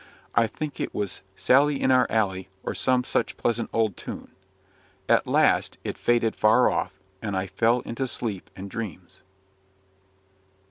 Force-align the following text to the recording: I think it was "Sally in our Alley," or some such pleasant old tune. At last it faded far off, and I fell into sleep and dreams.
I 0.33 0.47
think 0.47 0.79
it 0.79 0.95
was 0.95 1.21
"Sally 1.35 1.79
in 1.79 1.91
our 1.91 2.07
Alley," 2.09 2.49
or 2.63 2.73
some 2.73 3.03
such 3.03 3.37
pleasant 3.37 3.69
old 3.71 3.95
tune. 3.95 4.31
At 5.07 5.27
last 5.27 5.77
it 5.83 5.95
faded 5.95 6.35
far 6.35 6.71
off, 6.71 6.93
and 7.21 7.37
I 7.37 7.45
fell 7.45 7.81
into 7.81 8.07
sleep 8.07 8.49
and 8.55 8.67
dreams. 8.67 9.21